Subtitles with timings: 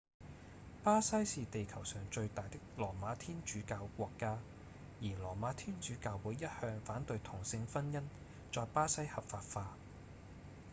[0.83, 4.39] 巴西是地球上最大的羅馬天主教國家
[4.99, 8.01] 而羅馬天主教會一向反對同性婚姻
[8.51, 9.77] 在巴西合法化